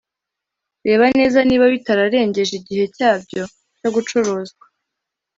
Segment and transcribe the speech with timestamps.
[0.87, 3.43] reba neza niba bitararengeje igihe cyabyo
[3.79, 4.65] cyo gucuruzwa